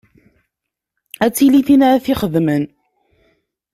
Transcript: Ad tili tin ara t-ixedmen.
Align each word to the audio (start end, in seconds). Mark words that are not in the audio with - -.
Ad 1.25 1.33
tili 1.35 1.61
tin 1.67 1.81
ara 1.87 2.03
t-ixedmen. 2.03 2.63